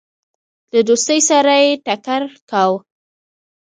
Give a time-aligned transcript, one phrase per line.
[0.71, 2.77] د دوستی سره یې ټکر کاوه.